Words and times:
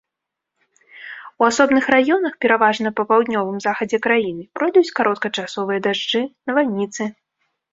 У 1.41 1.45
асобных 1.49 1.85
раёнах, 1.95 2.33
пераважна 2.45 2.93
па 2.99 3.03
паўднёвым 3.11 3.57
захадзе 3.67 3.97
краіны, 4.09 4.43
пройдуць 4.61 4.87
кароткачасовыя 5.01 5.79
дажджы, 5.91 6.21
навальніцы. 6.51 7.03